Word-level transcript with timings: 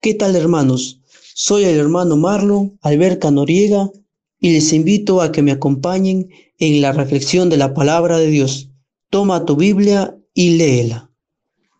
¿Qué 0.00 0.14
tal 0.14 0.36
hermanos? 0.36 1.00
Soy 1.34 1.64
el 1.64 1.76
hermano 1.76 2.16
Marlon 2.16 2.78
Alberca 2.82 3.32
Noriega 3.32 3.90
y 4.38 4.52
les 4.52 4.72
invito 4.72 5.20
a 5.20 5.32
que 5.32 5.42
me 5.42 5.50
acompañen 5.50 6.28
en 6.58 6.80
la 6.80 6.92
reflexión 6.92 7.50
de 7.50 7.56
la 7.56 7.74
palabra 7.74 8.16
de 8.18 8.28
Dios. 8.28 8.70
Toma 9.10 9.44
tu 9.44 9.56
Biblia 9.56 10.16
y 10.34 10.56
léela. 10.56 11.10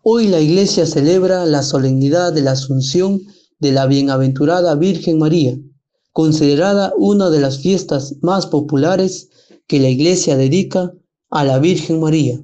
Hoy 0.02 0.26
la 0.26 0.40
iglesia 0.40 0.84
celebra 0.84 1.46
la 1.46 1.62
solemnidad 1.62 2.32
de 2.32 2.43
la 2.43 2.52
Asunción 2.52 3.20
de 3.61 3.70
la 3.70 3.86
Bienaventurada 3.86 4.75
Virgen 4.75 5.21
María, 5.21 5.57
considerada 6.11 6.93
una 6.98 7.30
de 7.30 7.39
las 7.39 7.61
fiestas 7.61 8.16
más 8.21 8.48
populares 8.48 9.29
que 9.68 9.79
la 9.79 9.90
iglesia 9.90 10.36
dedica 10.36 10.93
a 11.30 11.44
la 11.44 11.61
Virgen 11.61 12.00
María, 12.00 12.40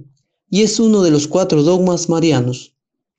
y 0.48 0.62
es 0.62 0.78
uno 0.78 1.02
de 1.02 1.10
los 1.10 1.26
cuatro 1.26 1.64
dogmas 1.64 2.08
marianos. 2.08 2.73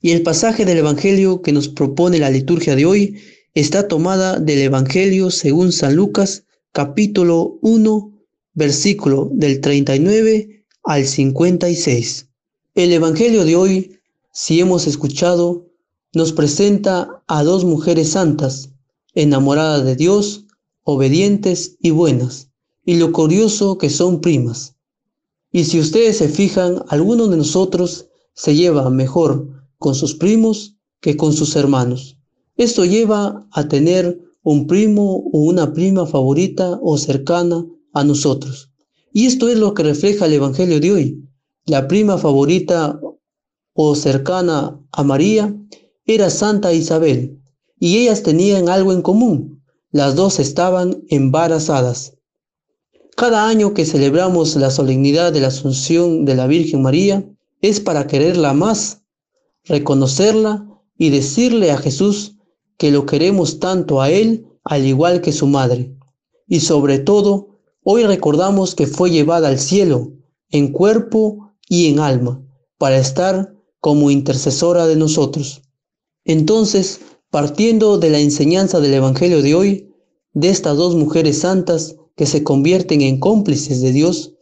Y 0.06 0.12
el 0.12 0.22
pasaje 0.22 0.66
del 0.66 0.78
Evangelio 0.78 1.42
que 1.42 1.52
nos 1.52 1.68
propone 1.68 2.20
la 2.20 2.30
liturgia 2.30 2.76
de 2.76 2.86
hoy 2.86 3.18
está 3.56 3.88
tomada 3.88 4.38
del 4.40 4.60
Evangelio 4.60 5.32
según 5.32 5.72
San 5.72 5.96
Lucas, 5.96 6.44
capítulo 6.74 7.58
1, 7.64 8.14
versículo 8.54 9.32
del 9.34 9.62
39 9.62 10.64
al 10.84 11.08
56. 11.08 12.28
El 12.76 12.94
Evangelio 12.94 13.46
de 13.46 13.56
hoy, 13.56 14.00
si 14.32 14.60
hemos 14.60 14.86
escuchado, 14.86 15.66
nos 16.14 16.34
presenta 16.34 17.24
a 17.26 17.44
dos 17.44 17.66
mujeres 17.66 18.10
santas, 18.10 18.70
enamoradas 19.16 19.86
de 19.86 19.96
Dios, 19.96 20.46
obedientes 20.84 21.78
y 21.80 21.90
buenas, 21.90 22.52
y 22.86 22.98
lo 22.98 23.12
curioso 23.12 23.80
que 23.80 23.90
son 23.90 24.22
primas. 24.22 24.76
Y 25.52 25.64
si 25.64 25.80
ustedes 25.80 26.20
se 26.20 26.30
fijan, 26.30 26.84
alguno 26.90 27.28
de 27.28 27.38
nosotros 27.38 28.10
se 28.36 28.54
lleva 28.54 28.92
mejor 28.92 29.65
con 29.86 29.94
sus 29.94 30.16
primos 30.16 30.78
que 31.00 31.16
con 31.16 31.32
sus 31.32 31.56
hermanos. 31.56 32.18
Esto 32.58 32.86
lleva 32.86 33.48
a 33.52 33.68
tener 33.68 34.20
un 34.42 34.66
primo 34.66 35.18
o 35.32 35.42
una 35.42 35.74
prima 35.74 36.08
favorita 36.08 36.80
o 36.82 36.98
cercana 36.98 37.68
a 37.94 38.04
nosotros. 38.04 38.72
Y 39.14 39.28
esto 39.28 39.48
es 39.48 39.60
lo 39.60 39.76
que 39.76 39.84
refleja 39.84 40.26
el 40.26 40.34
Evangelio 40.34 40.80
de 40.80 40.92
hoy. 40.92 41.30
La 41.68 41.88
prima 41.88 42.18
favorita 42.18 43.00
o 43.74 43.94
cercana 43.94 44.82
a 44.92 45.04
María 45.04 45.56
era 46.08 46.32
Santa 46.32 46.74
Isabel, 46.74 47.40
y 47.80 48.00
ellas 48.00 48.24
tenían 48.24 48.70
algo 48.70 48.92
en 48.92 49.04
común. 49.04 49.62
Las 49.92 50.16
dos 50.16 50.40
estaban 50.40 51.04
embarazadas. 51.10 52.18
Cada 53.16 53.48
año 53.48 53.76
que 53.76 53.86
celebramos 53.86 54.56
la 54.56 54.72
solemnidad 54.72 55.32
de 55.32 55.42
la 55.42 55.50
Asunción 55.50 56.26
de 56.26 56.34
la 56.34 56.48
Virgen 56.48 56.82
María 56.82 57.24
es 57.62 57.80
para 57.80 58.08
quererla 58.08 58.54
más 58.54 59.05
reconocerla 59.66 60.68
y 60.98 61.10
decirle 61.10 61.72
a 61.72 61.78
Jesús 61.78 62.36
que 62.78 62.92
lo 62.92 63.06
queremos 63.06 63.60
tanto 63.60 64.02
a 64.02 64.10
Él 64.10 64.48
al 64.64 64.86
igual 64.86 65.22
que 65.22 65.32
su 65.32 65.48
madre. 65.48 65.96
Y 66.48 66.60
sobre 66.60 67.00
todo, 67.00 67.60
hoy 67.84 68.04
recordamos 68.06 68.76
que 68.76 68.88
fue 68.88 69.12
llevada 69.12 69.48
al 69.48 69.60
cielo 69.60 70.12
en 70.50 70.72
cuerpo 70.72 71.54
y 71.68 71.88
en 71.88 72.00
alma 72.00 72.42
para 72.78 72.98
estar 72.98 73.56
como 73.80 74.12
intercesora 74.12 74.88
de 74.88 74.96
nosotros. 74.96 75.62
Entonces, 76.24 77.02
partiendo 77.30 77.98
de 77.98 78.10
la 78.10 78.20
enseñanza 78.20 78.80
del 78.80 78.94
Evangelio 78.94 79.42
de 79.42 79.56
hoy, 79.56 79.94
de 80.34 80.50
estas 80.50 80.78
dos 80.78 80.96
mujeres 80.96 81.40
santas 81.40 81.96
que 82.16 82.26
se 82.26 82.44
convierten 82.44 83.02
en 83.02 83.20
cómplices 83.20 83.82
de 83.82 83.92
Dios 83.92 84.34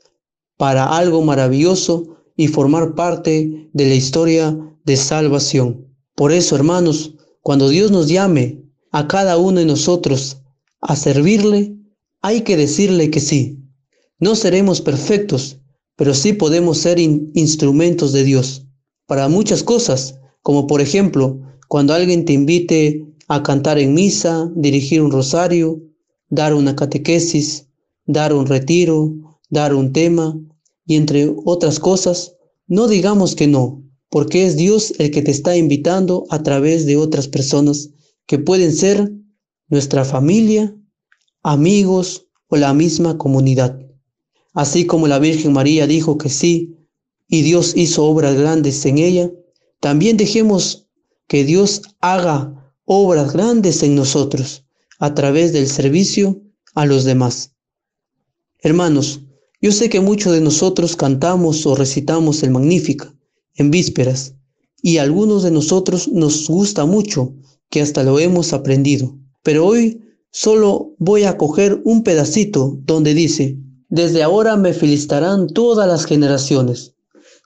para 0.57 0.95
algo 0.95 1.21
maravilloso 1.21 2.17
y 2.35 2.47
formar 2.47 2.95
parte 2.95 3.69
de 3.73 3.87
la 3.87 3.95
historia 3.95 4.57
de 4.85 4.97
salvación. 4.97 5.87
Por 6.15 6.31
eso, 6.31 6.55
hermanos, 6.55 7.15
cuando 7.41 7.69
Dios 7.69 7.91
nos 7.91 8.07
llame 8.07 8.63
a 8.91 9.07
cada 9.07 9.37
uno 9.37 9.59
de 9.59 9.65
nosotros 9.65 10.37
a 10.81 10.95
servirle, 10.95 11.75
hay 12.21 12.41
que 12.41 12.57
decirle 12.57 13.09
que 13.09 13.19
sí. 13.19 13.59
No 14.19 14.35
seremos 14.35 14.81
perfectos, 14.81 15.59
pero 15.95 16.13
sí 16.13 16.33
podemos 16.33 16.77
ser 16.77 16.99
instrumentos 16.99 18.13
de 18.13 18.23
Dios 18.23 18.65
para 19.05 19.27
muchas 19.27 19.63
cosas, 19.63 20.19
como 20.41 20.67
por 20.67 20.81
ejemplo, 20.81 21.41
cuando 21.67 21.93
alguien 21.93 22.25
te 22.25 22.33
invite 22.33 23.05
a 23.27 23.43
cantar 23.43 23.79
en 23.79 23.93
misa, 23.93 24.49
dirigir 24.55 25.01
un 25.01 25.11
rosario, 25.11 25.81
dar 26.29 26.53
una 26.53 26.75
catequesis, 26.75 27.67
dar 28.05 28.33
un 28.33 28.45
retiro, 28.45 29.13
dar 29.49 29.73
un 29.73 29.93
tema, 29.93 30.37
y 30.85 30.95
entre 30.95 31.33
otras 31.45 31.79
cosas, 31.79 32.35
no 32.67 32.87
digamos 32.87 33.35
que 33.35 33.47
no, 33.47 33.83
porque 34.09 34.45
es 34.45 34.55
Dios 34.55 34.93
el 34.99 35.11
que 35.11 35.21
te 35.21 35.31
está 35.31 35.57
invitando 35.57 36.25
a 36.29 36.43
través 36.43 36.85
de 36.85 36.97
otras 36.97 37.27
personas 37.27 37.89
que 38.25 38.39
pueden 38.39 38.73
ser 38.73 39.11
nuestra 39.67 40.05
familia, 40.05 40.75
amigos 41.41 42.27
o 42.47 42.57
la 42.57 42.73
misma 42.73 43.17
comunidad. 43.17 43.79
Así 44.53 44.85
como 44.85 45.07
la 45.07 45.19
Virgen 45.19 45.53
María 45.53 45.87
dijo 45.87 46.17
que 46.17 46.29
sí 46.29 46.77
y 47.27 47.41
Dios 47.41 47.73
hizo 47.75 48.05
obras 48.05 48.35
grandes 48.35 48.85
en 48.85 48.99
ella, 48.99 49.31
también 49.79 50.17
dejemos 50.17 50.87
que 51.27 51.43
Dios 51.43 51.81
haga 51.99 52.73
obras 52.85 53.33
grandes 53.33 53.81
en 53.81 53.95
nosotros 53.95 54.63
a 54.99 55.13
través 55.15 55.53
del 55.53 55.67
servicio 55.67 56.41
a 56.75 56.85
los 56.85 57.03
demás. 57.03 57.55
Hermanos, 58.59 59.21
yo 59.63 59.71
sé 59.71 59.87
que 59.87 60.01
muchos 60.01 60.33
de 60.33 60.41
nosotros 60.41 60.97
cantamos 60.97 61.65
o 61.65 61.73
recitamos 61.73 62.43
el 62.43 62.51
Magnífica, 62.51 63.15
en 63.55 63.71
vísperas, 63.71 64.35
y 64.81 64.97
a 64.97 65.03
algunos 65.03 65.41
de 65.43 65.51
nosotros 65.51 66.09
nos 66.09 66.49
gusta 66.49 66.85
mucho, 66.85 67.33
que 67.69 67.81
hasta 67.81 68.03
lo 68.03 68.19
hemos 68.19 68.51
aprendido. 68.51 69.17
Pero 69.41 69.65
hoy 69.65 70.01
solo 70.31 70.93
voy 70.97 71.23
a 71.23 71.37
coger 71.37 71.81
un 71.85 72.03
pedacito 72.03 72.77
donde 72.83 73.13
dice, 73.13 73.57
desde 73.87 74.21
ahora 74.21 74.57
me 74.57 74.73
felicitarán 74.73 75.47
todas 75.47 75.87
las 75.87 76.03
generaciones. 76.03 76.95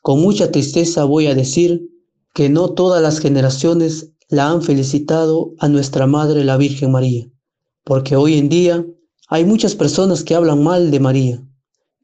Con 0.01 0.19
mucha 0.19 0.49
tristeza 0.49 1.03
voy 1.03 1.27
a 1.27 1.35
decir 1.35 1.87
que 2.33 2.49
no 2.49 2.71
todas 2.71 2.99
las 2.99 3.19
generaciones 3.19 4.09
la 4.27 4.49
han 4.49 4.63
felicitado 4.63 5.53
a 5.59 5.69
nuestra 5.69 6.07
Madre 6.07 6.43
la 6.43 6.57
Virgen 6.57 6.91
María, 6.91 7.29
porque 7.83 8.15
hoy 8.15 8.39
en 8.39 8.49
día 8.49 8.83
hay 9.29 9.45
muchas 9.45 9.75
personas 9.75 10.23
que 10.23 10.33
hablan 10.33 10.63
mal 10.63 10.89
de 10.89 10.99
María. 10.99 11.43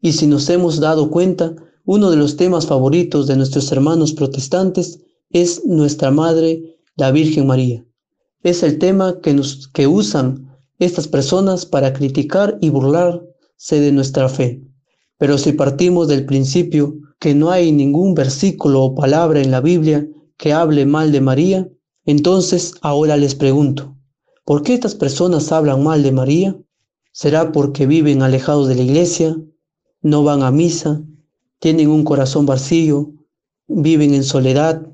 Y 0.03 0.12
si 0.12 0.28
nos 0.28 0.50
hemos 0.50 0.81
dado 0.81 1.09
cuenta, 1.09 1.56
uno 1.86 2.12
de 2.12 2.18
los 2.18 2.36
temas 2.36 2.68
favoritos 2.68 3.25
de 3.25 3.38
nuestros 3.38 3.72
hermanos 3.72 4.12
protestantes 4.12 5.00
es 5.30 5.66
nuestra 5.66 6.12
Madre, 6.12 6.78
la 6.97 7.09
Virgen 7.12 7.47
María. 7.47 7.86
Es 8.41 8.64
el 8.64 8.80
tema 8.80 9.22
que, 9.22 9.34
nos, 9.34 9.69
que 9.69 9.88
usan 9.88 10.58
estas 10.78 11.08
personas 11.08 11.66
para 11.66 11.94
criticar 11.94 12.58
y 12.59 12.68
burlarse 12.68 13.80
de 13.80 13.94
nuestra 13.94 14.28
fe. 14.28 14.62
Pero 15.18 15.38
si 15.38 15.53
partimos 15.53 16.09
del 16.09 16.25
principio 16.25 16.97
que 17.18 17.34
no 17.34 17.50
hay 17.50 17.72
ningún 17.72 18.14
versículo 18.14 18.84
o 18.84 18.96
palabra 18.96 19.40
en 19.40 19.52
la 19.52 19.62
Biblia 19.62 20.06
que 20.35 20.52
hable 20.52 20.85
mal 20.85 21.14
de 21.14 21.22
María, 21.22 21.70
entonces 22.06 22.74
ahora 22.81 23.16
les 23.16 23.35
pregunto, 23.35 23.96
¿por 24.44 24.64
qué 24.64 24.74
estas 24.74 24.96
personas 24.96 25.53
hablan 25.53 25.81
mal 25.81 26.03
de 26.03 26.12
María? 26.12 26.58
¿Será 27.14 27.53
porque 27.53 27.85
viven 27.88 28.22
alejados 28.22 28.68
de 28.68 28.75
la 28.75 28.81
iglesia, 28.81 29.38
no 30.03 30.24
van 30.24 30.44
a 30.44 30.52
misa, 30.52 31.02
tienen 31.59 31.90
un 31.90 32.03
corazón 32.03 32.46
vacío, 32.46 33.14
viven 33.68 34.14
en 34.14 34.24
soledad. 34.24 34.86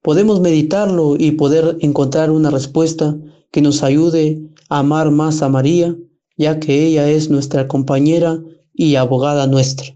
Podemos 0.00 0.40
meditarlo 0.40 1.16
y 1.16 1.32
poder 1.32 1.76
encontrar 1.80 2.30
una 2.30 2.50
respuesta 2.50 3.16
que 3.52 3.60
nos 3.60 3.82
ayude 3.82 4.42
a 4.70 4.78
amar 4.78 5.10
más 5.10 5.42
a 5.42 5.50
María, 5.50 5.94
ya 6.36 6.58
que 6.58 6.86
ella 6.86 7.08
es 7.10 7.28
nuestra 7.28 7.68
compañera 7.68 8.42
y 8.72 8.96
abogada 8.96 9.46
nuestra. 9.46 9.94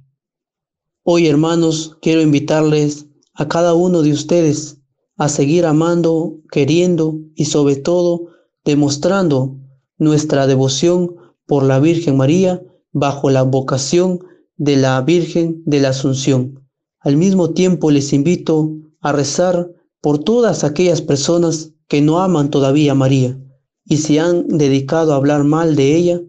Hoy, 1.02 1.26
hermanos, 1.26 1.96
quiero 2.02 2.20
invitarles 2.20 3.06
a 3.32 3.48
cada 3.48 3.74
uno 3.74 4.02
de 4.02 4.12
ustedes 4.12 4.78
a 5.16 5.30
seguir 5.30 5.64
amando, 5.64 6.36
queriendo 6.50 7.18
y 7.34 7.46
sobre 7.46 7.76
todo 7.76 8.26
demostrando 8.66 9.56
nuestra 9.98 10.46
devoción 10.46 11.16
por 11.46 11.62
la 11.62 11.80
Virgen 11.80 12.18
María 12.18 12.62
bajo 12.98 13.28
la 13.28 13.42
vocación 13.42 14.20
de 14.56 14.76
la 14.76 14.98
Virgen 15.02 15.62
de 15.66 15.80
la 15.80 15.90
Asunción. 15.90 16.66
Al 16.98 17.18
mismo 17.18 17.50
tiempo 17.50 17.90
les 17.90 18.14
invito 18.14 18.70
a 19.02 19.12
rezar 19.12 19.70
por 20.00 20.18
todas 20.18 20.64
aquellas 20.64 21.02
personas 21.02 21.72
que 21.88 22.00
no 22.00 22.20
aman 22.20 22.48
todavía 22.48 22.92
a 22.92 22.94
María 22.94 23.38
y 23.84 23.98
se 23.98 24.18
han 24.18 24.48
dedicado 24.48 25.12
a 25.12 25.16
hablar 25.16 25.44
mal 25.44 25.76
de 25.76 25.94
ella, 25.94 26.22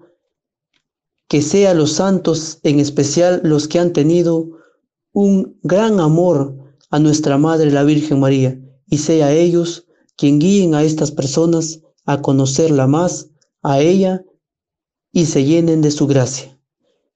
que 1.29 1.41
sean 1.41 1.77
los 1.77 1.93
santos, 1.93 2.59
en 2.63 2.81
especial 2.81 3.39
los 3.45 3.69
que 3.69 3.79
han 3.79 3.93
tenido 3.93 4.49
un 5.13 5.57
gran 5.63 6.01
amor 6.01 6.53
a 6.89 6.99
nuestra 6.99 7.37
Madre 7.37 7.71
la 7.71 7.85
Virgen 7.85 8.19
María, 8.19 8.59
y 8.87 8.97
sea 8.97 9.31
ellos 9.31 9.85
quien 10.17 10.37
guíen 10.37 10.75
a 10.75 10.83
estas 10.83 11.11
personas 11.11 11.79
a 12.05 12.21
conocerla 12.21 12.87
más, 12.87 13.29
a 13.63 13.79
ella, 13.79 14.25
y 15.13 15.27
se 15.27 15.45
llenen 15.45 15.81
de 15.81 15.91
su 15.91 16.07
gracia 16.07 16.56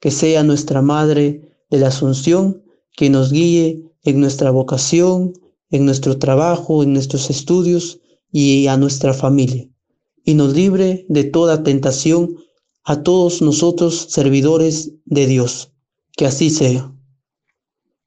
que 0.02 0.12
sea 0.12 0.44
nuestra 0.44 0.82
Madre 0.82 1.56
de 1.70 1.78
la 1.80 1.88
Asunción, 1.88 2.64
que 2.98 3.10
nos 3.10 3.32
guíe 3.32 3.86
en 4.04 4.20
nuestra 4.20 4.52
vocación, 4.52 5.34
en 5.70 5.86
nuestro 5.86 6.18
trabajo, 6.18 6.84
en 6.84 6.92
nuestros 6.92 7.30
estudios 7.30 8.02
y 8.32 8.68
a 8.68 8.76
nuestra 8.76 9.14
familia, 9.14 9.70
y 10.26 10.34
nos 10.34 10.54
libre 10.54 11.06
de 11.08 11.24
toda 11.24 11.64
tentación 11.64 12.36
a 12.84 13.04
todos 13.04 13.42
nosotros 13.42 14.08
servidores 14.10 14.92
de 15.06 15.28
Dios. 15.28 15.72
Que 16.18 16.26
así 16.26 16.50
sea. 16.50 16.94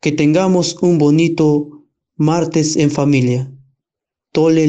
Que 0.01 0.13
tengamos 0.13 0.77
un 0.83 0.99
bonito 0.99 1.87
martes 2.17 2.77
en 2.77 2.91
familia. 2.91 3.51
Tole 4.33 4.67